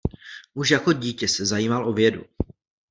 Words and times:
Už 0.53 0.71
jako 0.71 0.93
dítě 0.93 1.27
se 1.27 1.45
zajímal 1.45 1.89
o 1.89 1.93
vědu. 1.93 2.21